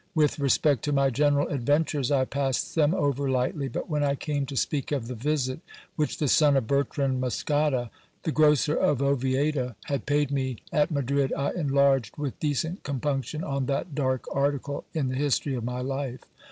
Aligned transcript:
With 0.15 0.39
re 0.39 0.49
spect 0.49 0.83
to 0.85 0.91
my 0.91 1.11
general 1.11 1.47
adventures, 1.49 2.09
I 2.09 2.25
passed 2.25 2.73
them 2.73 2.95
over 2.95 3.29
lightly; 3.29 3.67
but 3.67 3.87
when 3.87 4.03
I 4.03 4.15
came 4.15 4.47
to 4.47 4.57
speak 4.57 4.91
of 4.91 5.05
the 5.07 5.13
visit 5.13 5.59
which 5.95 6.17
the 6.17 6.27
son 6.27 6.57
of 6.57 6.65
Bertrand 6.65 7.21
Muscada, 7.21 7.91
the 8.23 8.31
grocer 8.31 8.75
of 8.75 9.03
Oviedo, 9.03 9.75
had 9.85 10.07
paid 10.07 10.31
me 10.31 10.57
at 10.73 10.89
Madrid, 10.89 11.31
I 11.37 11.51
enlarged 11.51 12.17
with 12.17 12.39
decent 12.39 12.81
compunction 12.81 13.43
on 13.43 13.67
that 13.67 13.93
dark 13.93 14.25
article 14.35 14.85
in 14.95 15.09
the 15.09 15.15
history 15.15 15.53
of 15.53 15.63
my 15.65 15.81
life. 15.81 16.21